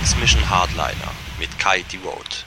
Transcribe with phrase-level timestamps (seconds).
[0.00, 2.44] X-Mission Hardliner mit Kai Devote.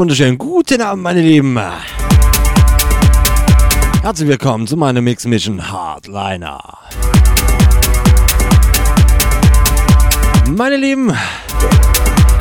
[0.00, 1.60] Wunderschönen guten Abend, meine Lieben.
[4.00, 6.58] Herzlich willkommen zu meinem Mix Mission Hardliner.
[10.56, 11.12] Meine Lieben,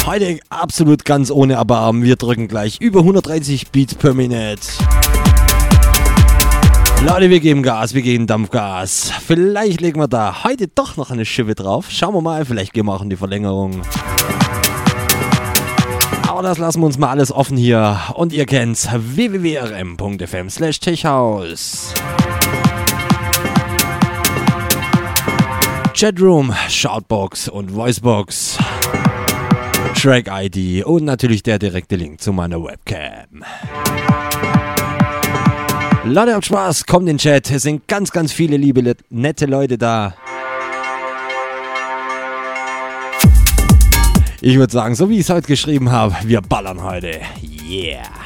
[0.05, 2.03] heute absolut ganz ohne Erbarmen.
[2.03, 4.62] Wir drücken gleich über 130 Beats per Minute.
[7.05, 9.12] Leute, wir geben Gas, wir geben Dampfgas.
[9.27, 11.88] Vielleicht legen wir da heute doch noch eine Schippe drauf.
[11.89, 13.81] Schauen wir mal, vielleicht gehen wir auch in die Verlängerung.
[16.39, 18.00] Aber das lassen wir uns mal alles offen hier.
[18.13, 21.93] Und ihr kennt's, www.rm.fm slash techhaus.
[25.93, 28.58] Chatroom, Shoutbox und Voicebox.
[30.01, 33.43] Track-ID und natürlich der direkte Link zu meiner Webcam.
[36.05, 37.51] Leute, habt Spaß, kommt in den Chat.
[37.51, 40.13] Es sind ganz, ganz viele liebe, nette Leute da.
[44.41, 47.19] Ich würde sagen, so wie ich es heute geschrieben habe, wir ballern heute.
[47.69, 48.18] Yeah.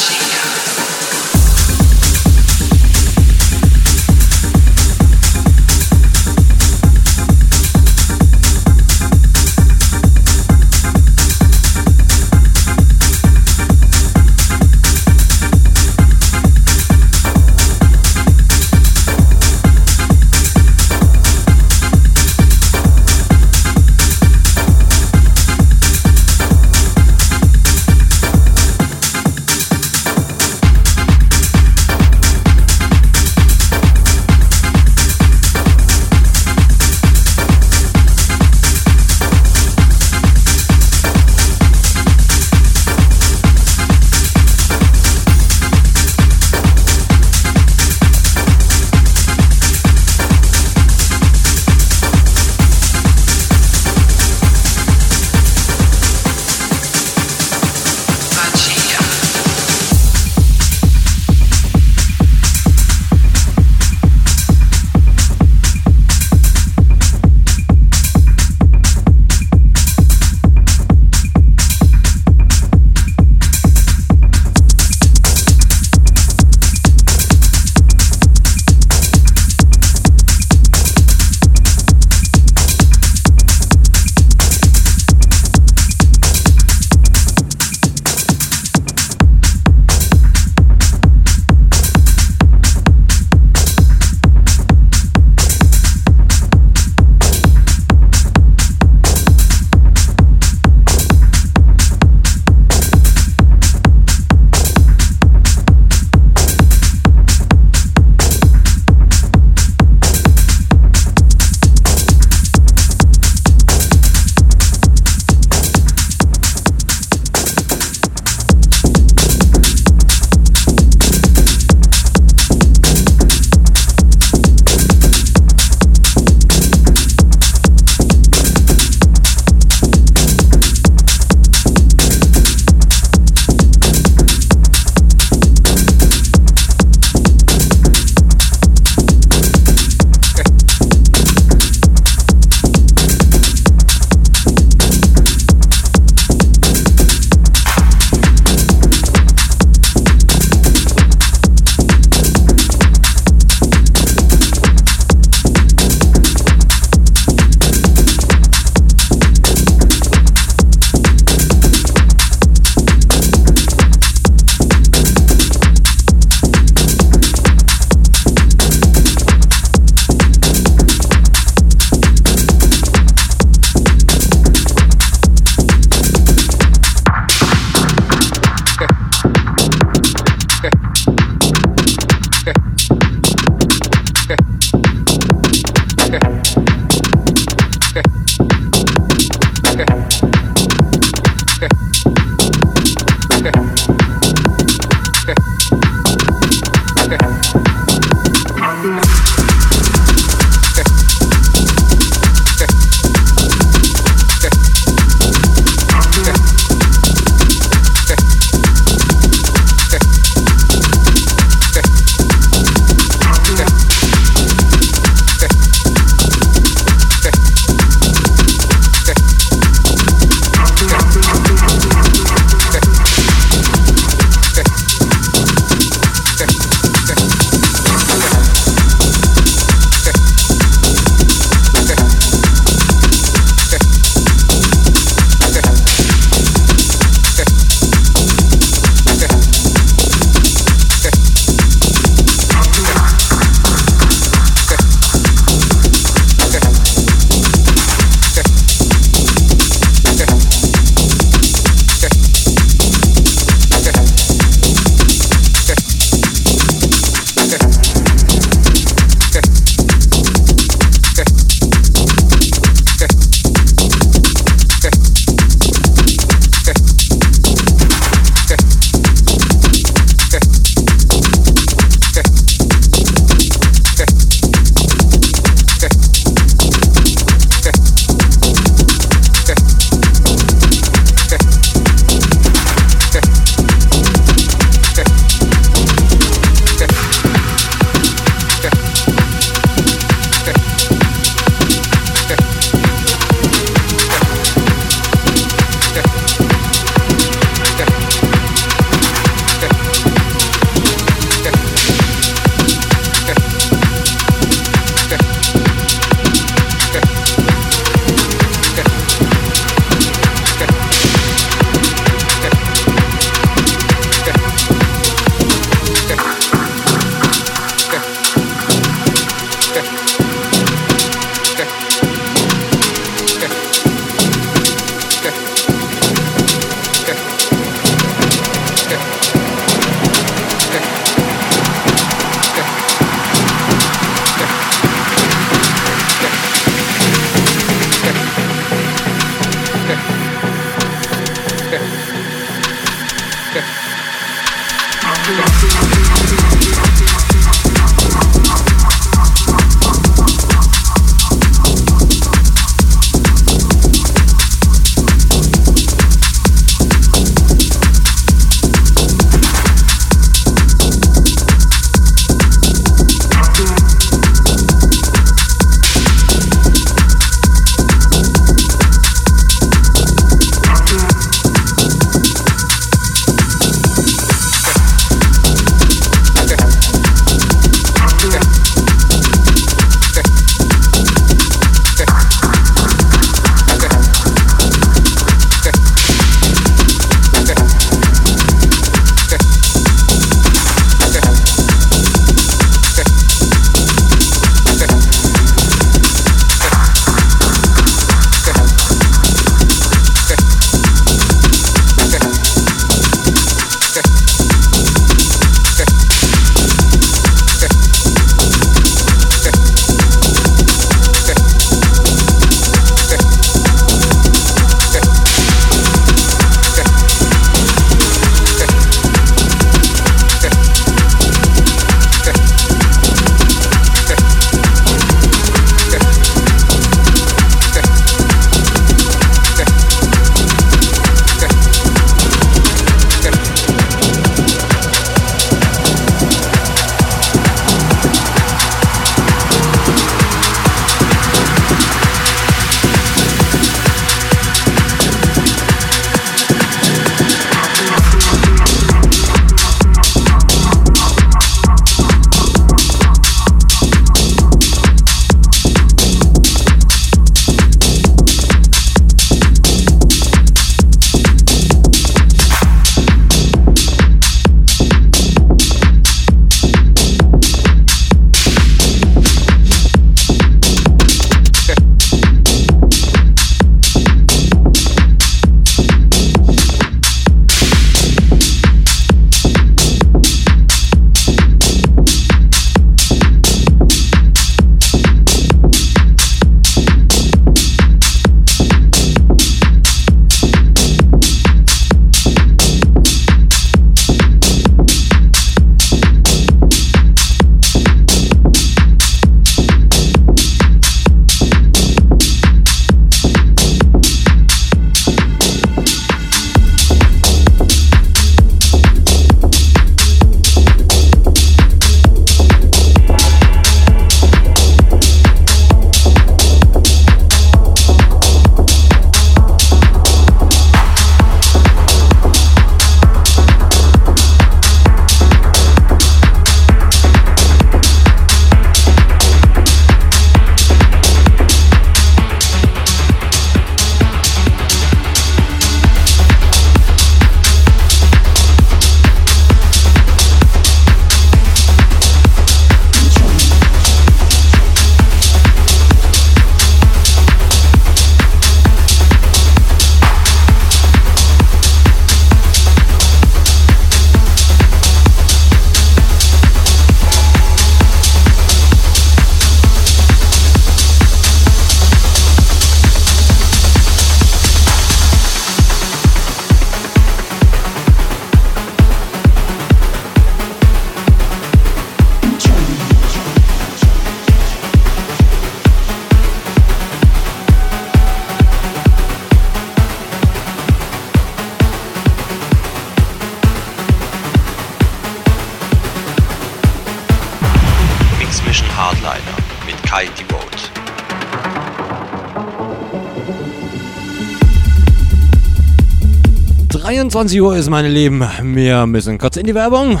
[597.12, 598.24] ...23 Uhr ist, meine Lieben.
[598.42, 600.00] Wir müssen kurz in die Werbung.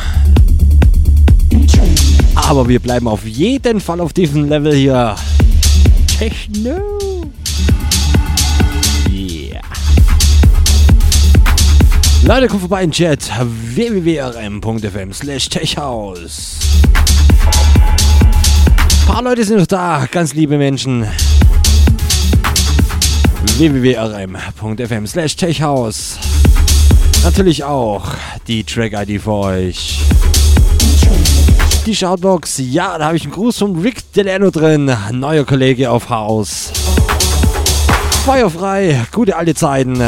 [2.34, 5.14] Aber wir bleiben auf jeden Fall auf diesem Level hier.
[6.06, 6.80] Techno.
[9.10, 9.60] Yeah.
[12.22, 13.30] Leute, kommt vorbei in Chat.
[13.74, 16.60] www.rm.fm slash techhaus.
[19.02, 20.06] Ein paar Leute sind noch da.
[20.10, 21.06] Ganz liebe Menschen.
[23.58, 26.11] www.rm.fm slash techhaus.
[27.24, 28.04] Natürlich auch
[28.48, 30.00] die Track-ID für euch.
[31.86, 34.94] Die Shoutbox, ja, da habe ich einen Gruß von Rick Delano drin.
[35.12, 36.72] Neuer Kollege auf Haus.
[38.24, 40.00] Feuerfrei, gute alte Zeiten.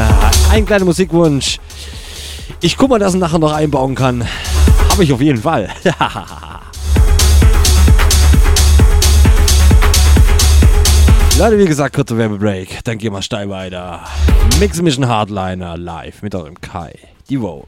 [0.50, 1.58] Ein kleiner Musikwunsch.
[2.60, 4.26] Ich guck mal, dass ich nachher noch einbauen kann.
[4.90, 5.68] Habe ich auf jeden Fall.
[11.38, 12.80] Leute, wie gesagt, kurzer Werbebreak.
[12.84, 14.00] Dann gehen wir steil weiter.
[14.60, 16.96] Mix Mission Hardliner live mit eurem Kai.
[17.28, 17.66] Die Vote.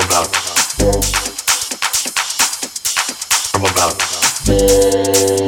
[0.00, 0.28] about.
[3.54, 5.47] I'm about.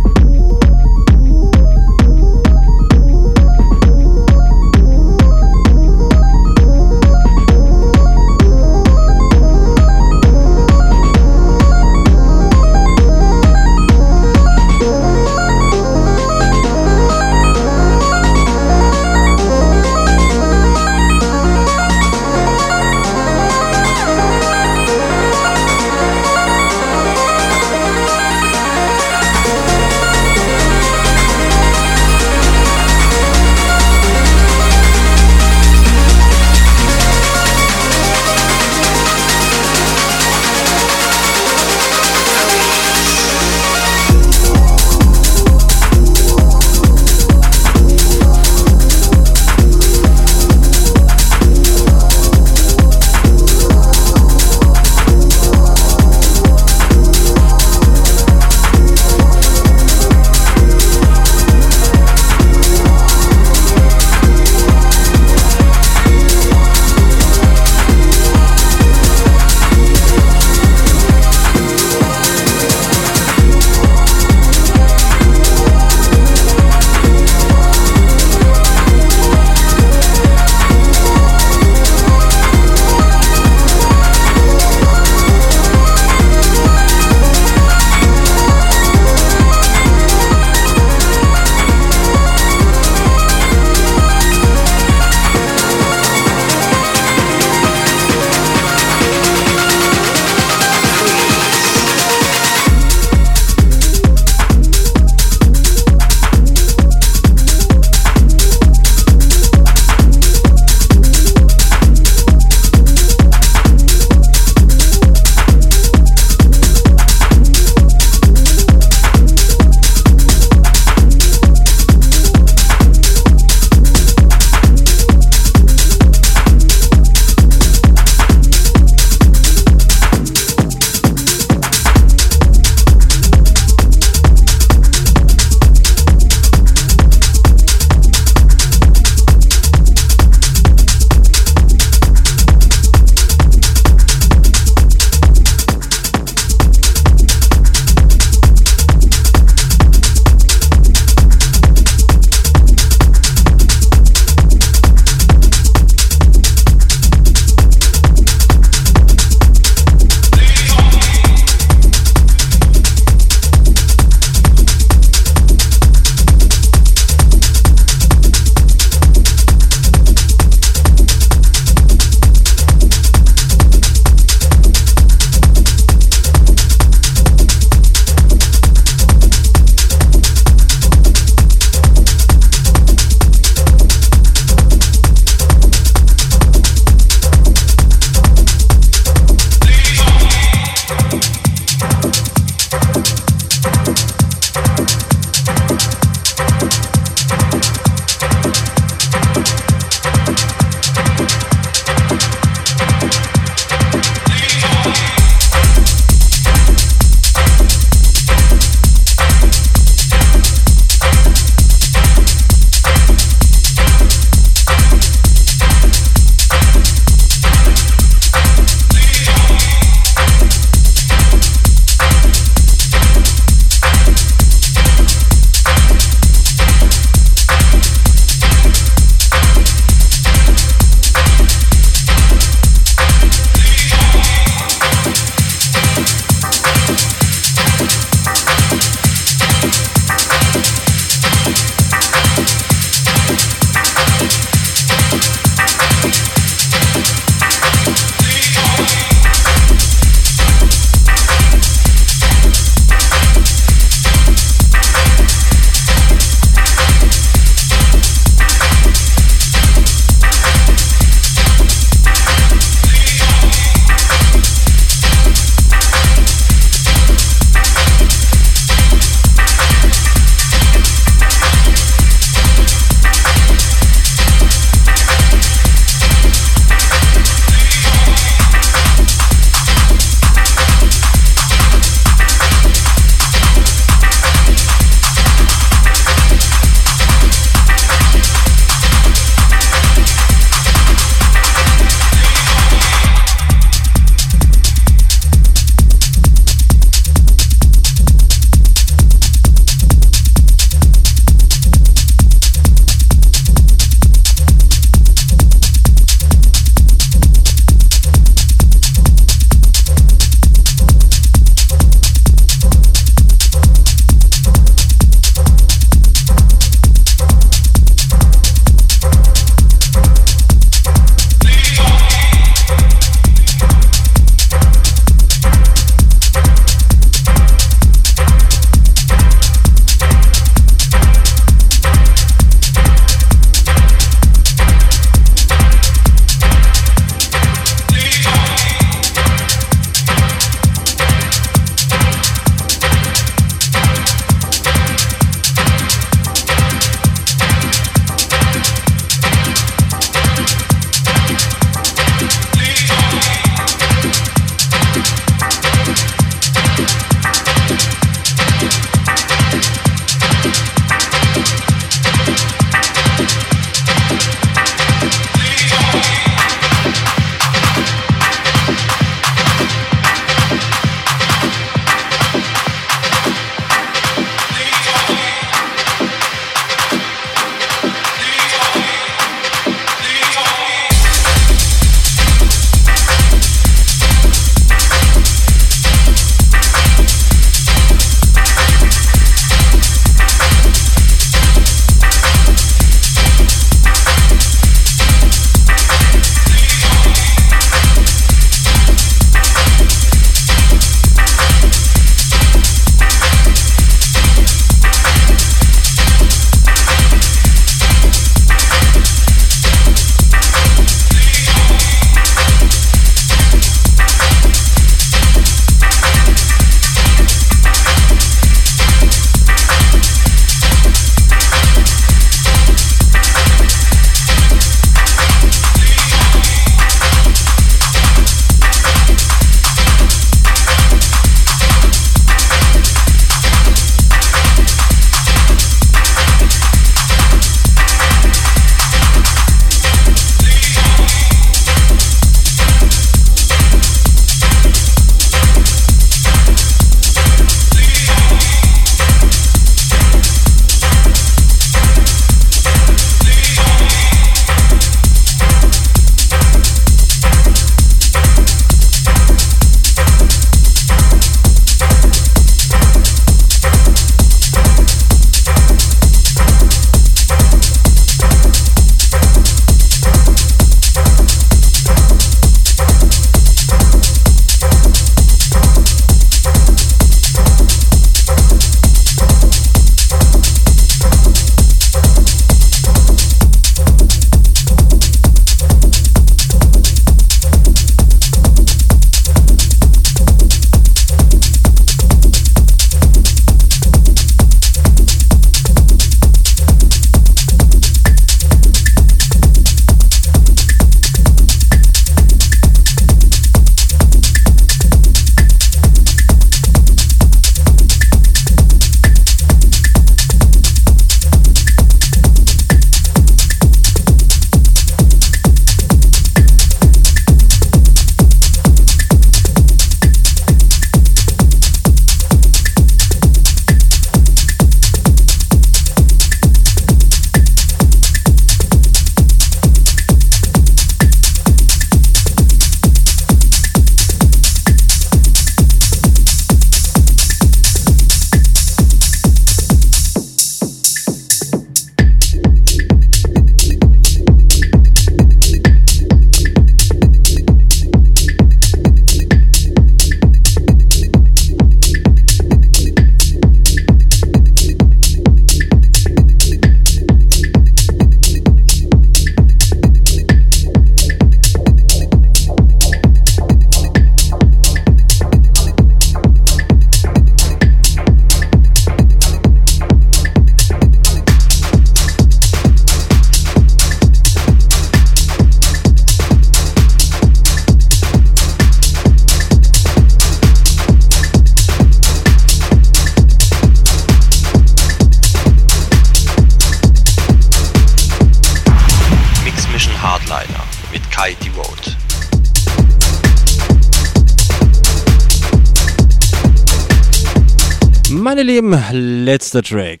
[599.38, 600.00] Letzter Track.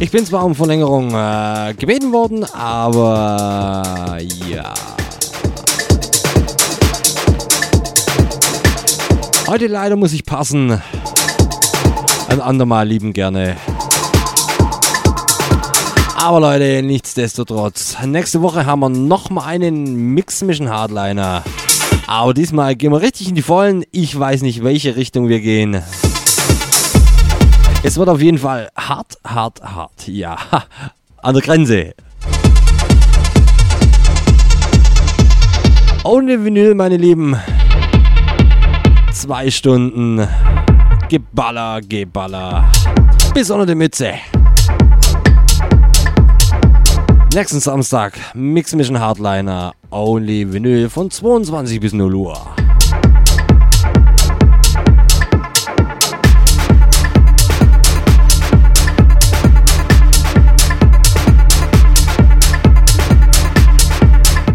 [0.00, 4.16] Ich bin zwar um Verlängerung äh, gebeten worden, aber
[4.48, 4.72] ja.
[9.46, 10.80] Heute leider muss ich passen.
[12.30, 13.58] Ein andermal lieben gerne.
[16.16, 17.98] Aber Leute, nichtsdestotrotz.
[18.06, 21.44] Nächste Woche haben wir nochmal einen Mix Mission Hardliner.
[22.06, 23.84] Aber diesmal gehen wir richtig in die Vollen.
[23.92, 25.82] Ich weiß nicht, welche Richtung wir gehen.
[27.84, 30.08] Es wird auf jeden Fall hart, hart, hart.
[30.08, 30.36] Ja,
[31.22, 31.94] an der Grenze.
[36.02, 37.36] Ohne Vinyl, meine Lieben.
[39.12, 40.26] Zwei Stunden.
[41.08, 42.68] Geballer, Geballer.
[43.32, 44.14] Bis unter die Mütze.
[47.32, 49.72] Nächsten Samstag Mix Mission Hardliner.
[49.90, 52.36] Only Vinyl von 22 bis 0 Uhr.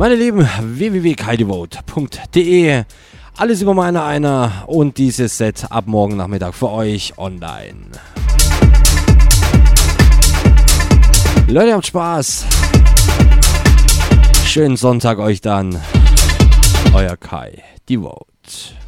[0.03, 2.83] Meine Lieben, www.kaidevote.de
[3.37, 7.85] alles über meine einer und dieses Set ab morgen Nachmittag für euch online.
[11.47, 12.45] Leute, habt Spaß.
[14.45, 15.79] Schönen Sonntag euch dann.
[16.93, 18.25] Euer Kai, Devote.
[18.43, 18.82] Mix